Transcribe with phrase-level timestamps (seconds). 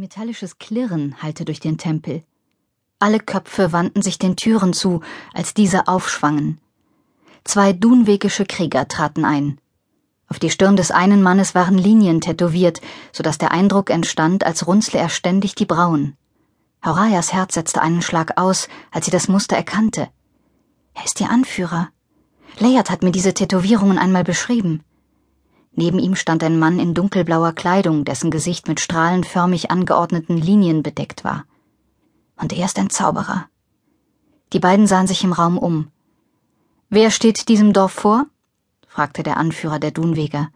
[0.00, 2.22] metallisches Klirren hallte durch den Tempel.
[2.98, 5.02] Alle Köpfe wandten sich den Türen zu,
[5.34, 6.58] als diese aufschwangen.
[7.44, 9.60] Zwei dunwegische Krieger traten ein.
[10.26, 12.80] Auf die Stirn des einen Mannes waren Linien tätowiert,
[13.12, 16.16] so dass der Eindruck entstand, als runzle er ständig die Brauen.
[16.82, 20.08] Horayas Herz setzte einen Schlag aus, als sie das Muster erkannte.
[20.94, 21.90] Er ist ihr Anführer.
[22.58, 24.82] Layard hat mir diese Tätowierungen einmal beschrieben.
[25.72, 31.24] Neben ihm stand ein Mann in dunkelblauer Kleidung, dessen Gesicht mit strahlenförmig angeordneten Linien bedeckt
[31.24, 31.44] war.
[32.36, 33.48] Und er ist ein Zauberer.
[34.52, 35.90] Die beiden sahen sich im Raum um.
[36.88, 38.26] Wer steht diesem Dorf vor?
[38.88, 40.48] fragte der Anführer der Dunweger.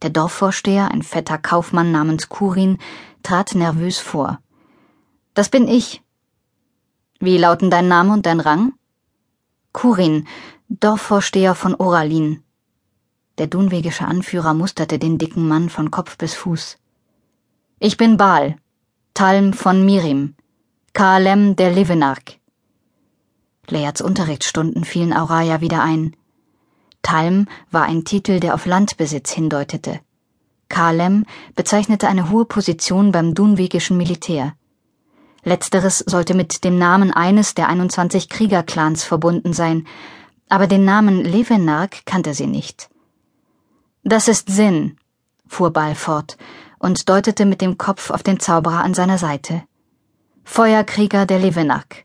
[0.00, 2.78] Der Dorfvorsteher, ein fetter Kaufmann namens Kurin,
[3.22, 4.38] trat nervös vor.
[5.34, 6.02] Das bin ich.
[7.20, 8.72] Wie lauten dein Name und dein Rang?
[9.72, 10.26] Kurin,
[10.68, 12.43] Dorfvorsteher von Oralin.
[13.38, 16.78] Der dunwegische Anführer musterte den dicken Mann von Kopf bis Fuß.
[17.80, 18.56] Ich bin Baal,
[19.12, 20.36] Talm von Mirim,
[20.92, 22.38] Kalem der Levenark.
[23.68, 26.14] Leats Unterrichtsstunden fielen Auraya wieder ein.
[27.02, 30.00] Talm war ein Titel, der auf Landbesitz hindeutete.
[30.68, 31.26] Kalem
[31.56, 34.54] bezeichnete eine hohe Position beim dunwegischen Militär.
[35.42, 39.88] Letzteres sollte mit dem Namen eines der 21 Kriegerclans verbunden sein,
[40.48, 42.90] aber den Namen Levenark kannte sie nicht.
[44.06, 44.98] Das ist Sinn,
[45.46, 46.36] fuhr Ball fort
[46.78, 49.62] und deutete mit dem Kopf auf den Zauberer an seiner Seite.
[50.44, 52.04] Feuerkrieger der Levenak.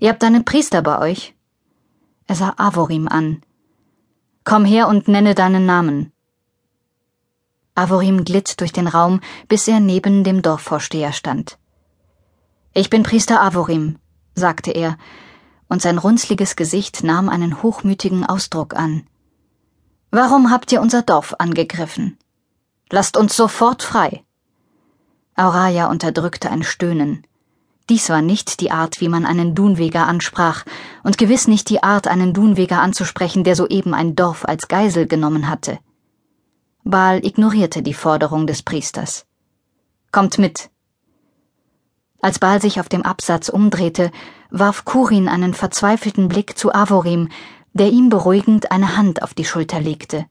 [0.00, 1.36] Ihr habt einen Priester bei euch?
[2.26, 3.40] Er sah Avorim an.
[4.42, 6.12] Komm her und nenne deinen Namen.
[7.76, 11.56] Avorim glitt durch den Raum, bis er neben dem Dorfvorsteher stand.
[12.74, 14.00] Ich bin Priester Avorim,
[14.34, 14.98] sagte er,
[15.68, 19.06] und sein runzliges Gesicht nahm einen hochmütigen Ausdruck an.
[20.12, 22.18] Warum habt ihr unser Dorf angegriffen?
[22.90, 24.24] Lasst uns sofort frei.
[25.36, 27.24] Auraya unterdrückte ein Stöhnen.
[27.88, 30.64] Dies war nicht die Art, wie man einen Dunweger ansprach,
[31.04, 35.48] und gewiss nicht die Art, einen Dunweger anzusprechen, der soeben ein Dorf als Geisel genommen
[35.48, 35.78] hatte.
[36.82, 39.26] Baal ignorierte die Forderung des Priesters.
[40.10, 40.70] Kommt mit.
[42.20, 44.10] Als Baal sich auf dem Absatz umdrehte,
[44.50, 47.28] warf Kurin einen verzweifelten Blick zu Avorim,
[47.72, 50.26] der ihm beruhigend eine Hand auf die Schulter legte.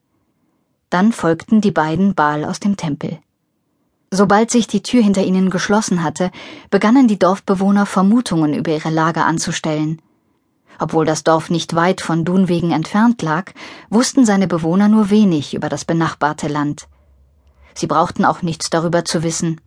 [0.89, 3.19] Dann folgten die beiden Baal aus dem Tempel.
[4.11, 6.31] Sobald sich die Tür hinter ihnen geschlossen hatte,
[6.71, 10.01] begannen die Dorfbewohner Vermutungen über ihre Lage anzustellen.
[10.79, 13.51] Obwohl das Dorf nicht weit von Dunwegen entfernt lag,
[13.89, 16.87] wussten seine Bewohner nur wenig über das benachbarte Land.
[17.75, 19.61] Sie brauchten auch nichts darüber zu wissen.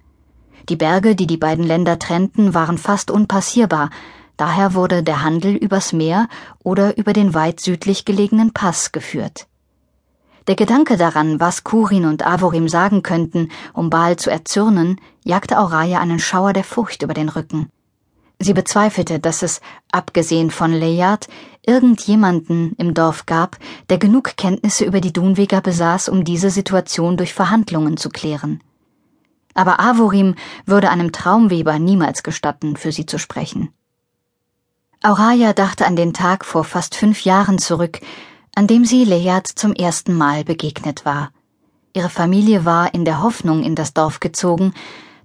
[0.68, 3.90] Die Berge, die die beiden Länder trennten, waren fast unpassierbar,
[4.36, 6.28] Daher wurde der Handel übers Meer
[6.62, 9.46] oder über den weit südlich gelegenen Pass geführt.
[10.48, 16.00] Der Gedanke daran, was Kurin und Avorim sagen könnten, um Baal zu erzürnen, jagte Auraya
[16.00, 17.70] einen Schauer der Furcht über den Rücken.
[18.40, 19.60] Sie bezweifelte, dass es,
[19.92, 21.28] abgesehen von Leyard,
[21.64, 23.56] irgendjemanden im Dorf gab,
[23.88, 28.60] der genug Kenntnisse über die Dunweger besaß, um diese Situation durch Verhandlungen zu klären.
[29.54, 30.34] Aber Avorim
[30.66, 33.68] würde einem Traumweber niemals gestatten, für sie zu sprechen.
[35.04, 38.00] Auraya dachte an den Tag vor fast fünf Jahren zurück,
[38.54, 41.32] an dem sie Leyat zum ersten Mal begegnet war.
[41.92, 44.72] Ihre Familie war in der Hoffnung in das Dorf gezogen,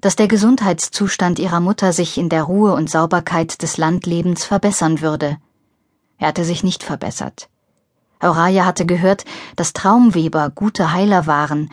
[0.01, 5.37] dass der Gesundheitszustand ihrer Mutter sich in der Ruhe und Sauberkeit des Landlebens verbessern würde.
[6.17, 7.47] Er hatte sich nicht verbessert.
[8.19, 11.69] Auraya hatte gehört, dass Traumweber gute Heiler waren,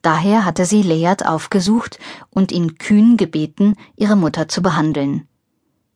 [0.00, 1.98] daher hatte sie Leat aufgesucht
[2.30, 5.27] und ihn kühn gebeten, ihre Mutter zu behandeln.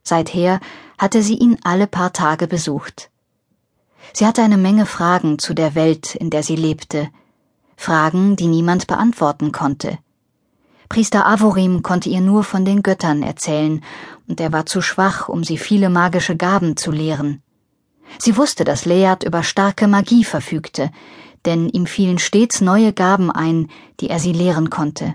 [0.04, 0.60] Seither
[0.98, 3.10] hatte sie ihn alle paar Tage besucht.
[4.12, 7.08] Sie hatte eine Menge Fragen zu der Welt, in der sie lebte,
[7.76, 9.98] Fragen, die niemand beantworten konnte.
[10.88, 13.82] Priester Avorim konnte ihr nur von den Göttern erzählen,
[14.28, 17.42] und er war zu schwach, um sie viele magische Gaben zu lehren.
[18.18, 20.90] Sie wusste, dass Leat über starke Magie verfügte,
[21.46, 23.68] denn ihm fielen stets neue Gaben ein,
[24.00, 25.14] die er sie lehren konnte.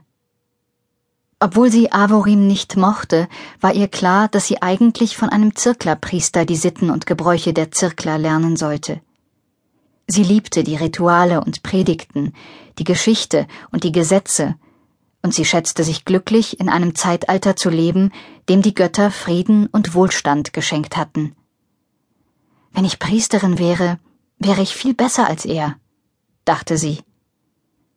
[1.39, 3.27] Obwohl sie Avorim nicht mochte,
[3.61, 8.17] war ihr klar, dass sie eigentlich von einem Zirklerpriester die Sitten und Gebräuche der Zirkler
[8.17, 9.01] lernen sollte.
[10.07, 12.33] Sie liebte die Rituale und Predigten,
[12.79, 14.55] die Geschichte und die Gesetze,
[15.21, 18.11] und sie schätzte sich glücklich, in einem Zeitalter zu leben,
[18.49, 21.35] dem die Götter Frieden und Wohlstand geschenkt hatten.
[22.71, 23.99] Wenn ich Priesterin wäre,
[24.39, 25.75] wäre ich viel besser als er,
[26.45, 26.99] dachte sie.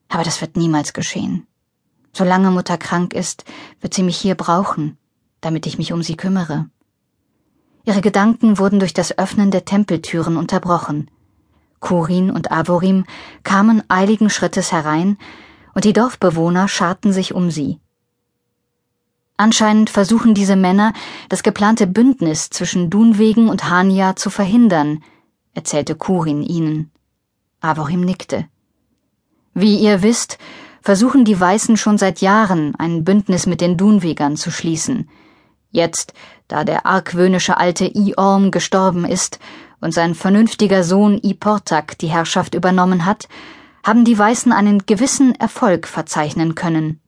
[0.08, 1.46] Aber das wird niemals geschehen.
[2.12, 3.44] Solange Mutter krank ist,
[3.80, 4.98] wird sie mich hier brauchen,
[5.40, 6.68] damit ich mich um sie kümmere.
[7.84, 11.10] Ihre Gedanken wurden durch das Öffnen der Tempeltüren unterbrochen.
[11.78, 13.04] Kurin und Avorim
[13.42, 15.16] kamen eiligen Schrittes herein,
[15.74, 17.78] und die Dorfbewohner scharten sich um sie.
[19.36, 20.92] Anscheinend versuchen diese Männer,
[21.30, 25.02] das geplante Bündnis zwischen Dunwegen und Hania zu verhindern,
[25.54, 26.90] erzählte Kurin ihnen.
[27.60, 28.46] Avorim nickte.
[29.54, 30.38] Wie ihr wisst,
[30.82, 35.08] versuchen die Weißen schon seit Jahren, ein Bündnis mit den Dunwegern zu schließen.
[35.70, 36.14] Jetzt,
[36.48, 39.38] da der argwöhnische alte Iorm gestorben ist
[39.80, 43.28] und sein vernünftiger Sohn Iportak die Herrschaft übernommen hat,
[43.84, 47.00] haben die Weißen einen gewissen Erfolg verzeichnen können.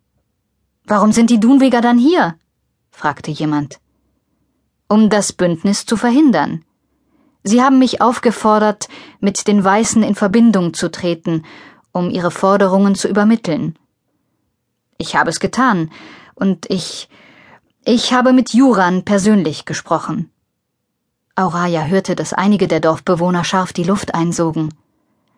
[0.84, 2.36] Warum sind die Dunweger dann hier?
[2.90, 3.78] fragte jemand.
[4.88, 6.64] Um das Bündnis zu verhindern.
[7.44, 8.88] Sie haben mich aufgefordert,
[9.20, 11.44] mit den Weißen in Verbindung zu treten,
[11.92, 13.78] um ihre Forderungen zu übermitteln.
[14.98, 15.90] Ich habe es getan,
[16.34, 17.08] und ich
[17.84, 20.30] ich habe mit Juran persönlich gesprochen.
[21.34, 24.72] Auraya hörte, dass einige der Dorfbewohner scharf die Luft einsogen.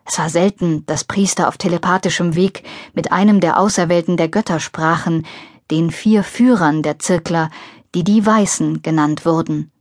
[0.05, 2.63] Es war selten, dass Priester auf telepathischem Weg
[2.93, 5.25] mit einem der Auserwählten der Götter sprachen,
[5.71, 7.49] den vier Führern der Zirkler,
[7.95, 9.71] die die Weißen genannt wurden.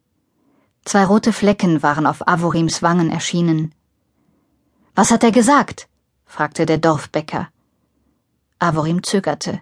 [0.87, 3.75] Zwei rote Flecken waren auf Avorims Wangen erschienen.
[4.95, 5.89] Was hat er gesagt?
[6.35, 7.49] Fragte der Dorfbäcker.
[8.59, 9.61] Avorim zögerte.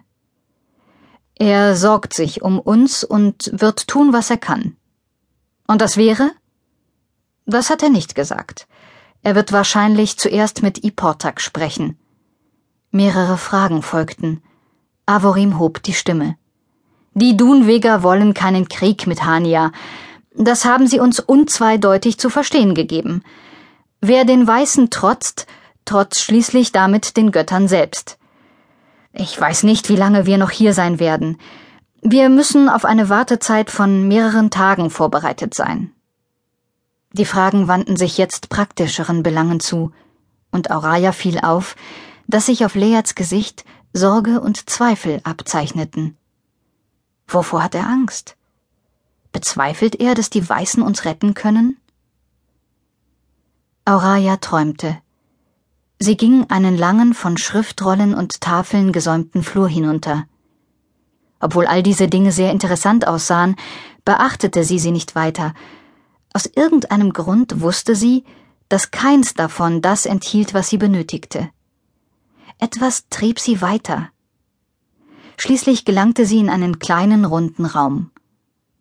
[1.35, 4.75] Er sorgt sich um uns und wird tun, was er kann.
[5.67, 6.31] Und das wäre?
[7.45, 8.67] Das hat er nicht gesagt.
[9.21, 11.99] Er wird wahrscheinlich zuerst mit Iportak sprechen.
[12.89, 14.41] Mehrere Fragen folgten.
[15.05, 16.37] Avorim hob die Stimme.
[17.13, 19.71] Die Dunweger wollen keinen Krieg mit Hania.
[20.35, 23.21] Das haben sie uns unzweideutig zu verstehen gegeben.
[24.01, 25.45] Wer den Weißen trotzt,
[25.85, 28.17] trotzt schließlich damit den Göttern selbst.
[29.13, 31.37] Ich weiß nicht, wie lange wir noch hier sein werden.
[32.01, 35.91] Wir müssen auf eine Wartezeit von mehreren Tagen vorbereitet sein.
[37.11, 39.91] Die Fragen wandten sich jetzt praktischeren Belangen zu,
[40.51, 41.75] und Auraya fiel auf,
[42.27, 46.17] dass sich auf Leats Gesicht Sorge und Zweifel abzeichneten.
[47.27, 48.35] Wovor hat er Angst?
[49.31, 51.77] Bezweifelt er, dass die Weißen uns retten können?
[53.85, 54.97] Auraya träumte.
[55.99, 60.25] Sie ging einen langen, von Schriftrollen und Tafeln gesäumten Flur hinunter.
[61.39, 63.55] Obwohl all diese Dinge sehr interessant aussahen,
[64.05, 65.53] beachtete sie sie nicht weiter,
[66.33, 68.23] aus irgendeinem Grund wusste sie,
[68.67, 71.51] dass keins davon das enthielt, was sie benötigte.
[72.57, 74.09] Etwas trieb sie weiter.
[75.37, 78.09] Schließlich gelangte sie in einen kleinen runden Raum.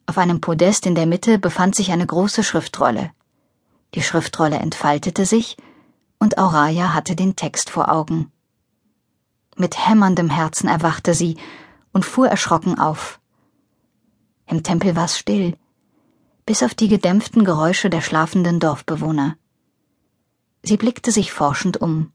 [0.07, 3.11] Auf einem Podest in der Mitte befand sich eine große Schriftrolle.
[3.95, 5.59] Die Schriftrolle entfaltete sich,
[6.23, 8.31] und Auraya hatte den Text vor Augen.
[9.57, 11.37] Mit hämmerndem Herzen erwachte sie
[11.93, 13.19] und fuhr erschrocken auf.
[14.47, 15.57] Im Tempel war es still,
[16.47, 19.37] bis auf die gedämpften Geräusche der schlafenden Dorfbewohner.
[20.63, 22.13] Sie blickte sich forschend um.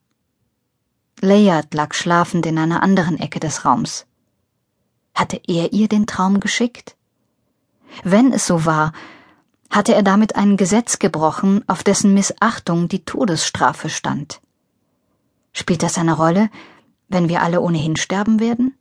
[1.19, 4.05] Layard lag schlafend in einer anderen Ecke des Raums.
[5.15, 6.95] Hatte er ihr den Traum geschickt?
[8.05, 8.93] Wenn es so war,
[9.69, 14.41] hatte er damit ein Gesetz gebrochen, auf dessen Missachtung die Todesstrafe stand.
[15.51, 16.49] Spielt das eine Rolle,
[17.09, 18.77] wenn wir alle ohnehin sterben werden?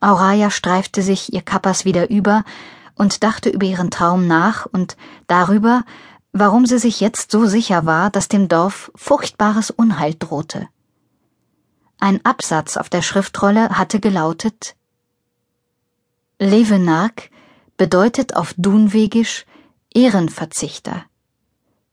[0.00, 2.44] Auraya streifte sich ihr Kappas wieder über
[2.94, 4.96] und dachte über ihren Traum nach und
[5.26, 5.84] darüber,
[6.32, 10.68] warum sie sich jetzt so sicher war, dass dem Dorf furchtbares Unheil drohte.
[11.98, 14.74] Ein Absatz auf der Schriftrolle hatte gelautet
[16.38, 17.30] Levenark
[17.76, 19.46] bedeutet auf Dunwegisch
[19.92, 21.04] Ehrenverzichter.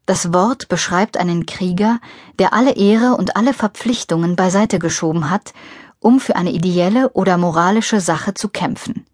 [0.05, 1.99] Das Wort beschreibt einen Krieger,
[2.39, 5.53] der alle Ehre und alle Verpflichtungen beiseite geschoben hat,
[5.99, 9.05] um für eine ideelle oder moralische Sache zu kämpfen.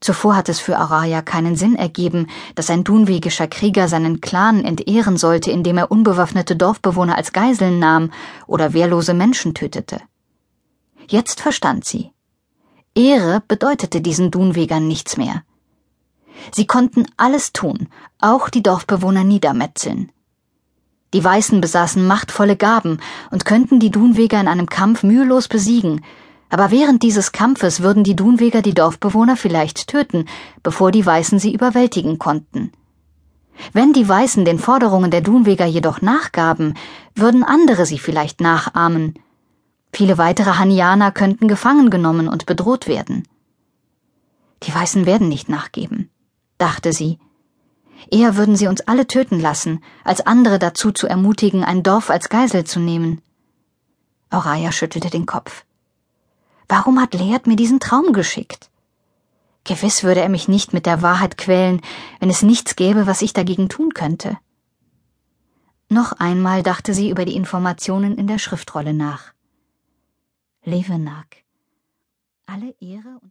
[0.00, 5.18] Zuvor hat es für Araya keinen Sinn ergeben, dass ein dunwegischer Krieger seinen Clan entehren
[5.18, 8.10] sollte, indem er unbewaffnete Dorfbewohner als Geiseln nahm
[8.46, 10.00] oder wehrlose Menschen tötete.
[11.06, 12.12] Jetzt verstand sie.
[12.94, 15.44] Ehre bedeutete diesen Dunwegern nichts mehr.
[16.52, 20.10] Sie konnten alles tun, auch die Dorfbewohner niedermetzeln.
[21.12, 22.98] Die Weißen besaßen machtvolle Gaben
[23.30, 26.04] und könnten die Dunweger in einem Kampf mühelos besiegen,
[26.48, 30.26] aber während dieses Kampfes würden die Dunweger die Dorfbewohner vielleicht töten,
[30.64, 32.72] bevor die Weißen sie überwältigen konnten.
[33.72, 36.74] Wenn die Weißen den Forderungen der Dunweger jedoch nachgaben,
[37.14, 39.14] würden andere sie vielleicht nachahmen.
[39.92, 43.26] Viele weitere Hanianer könnten gefangen genommen und bedroht werden.
[44.62, 46.10] Die Weißen werden nicht nachgeben,
[46.58, 47.18] dachte sie.
[48.10, 52.28] Eher würden sie uns alle töten lassen, als andere dazu zu ermutigen, ein Dorf als
[52.28, 53.20] Geisel zu nehmen.
[54.30, 55.64] Auraya schüttelte den Kopf.
[56.68, 58.70] Warum hat Leert mir diesen Traum geschickt?
[59.64, 61.80] Gewiss würde er mich nicht mit der Wahrheit quälen,
[62.20, 64.38] wenn es nichts gäbe, was ich dagegen tun könnte.
[65.88, 69.32] Noch einmal dachte sie über die Informationen in der Schriftrolle nach.
[70.64, 71.44] Levenak.
[72.46, 73.28] Alle Ehre und